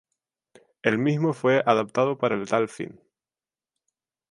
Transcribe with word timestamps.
El 0.81 0.97
mismo 0.97 1.31
fue 1.31 1.61
adaptado 1.63 2.17
para 2.17 2.43
tal 2.43 2.67
fin. 2.67 2.99